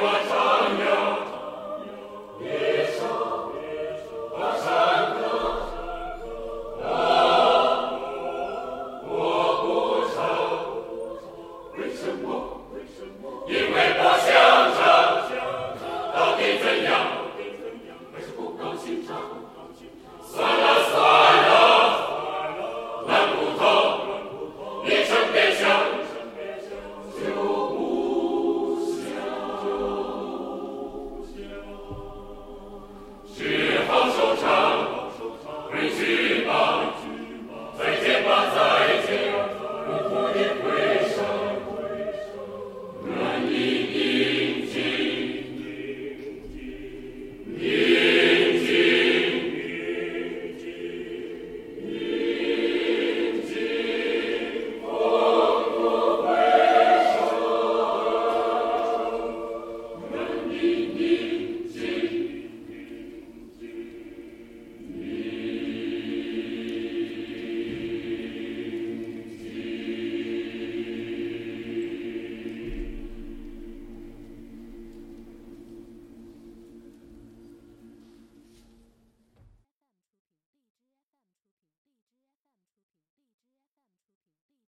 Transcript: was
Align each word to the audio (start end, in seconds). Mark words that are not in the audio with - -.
was 0.00 0.37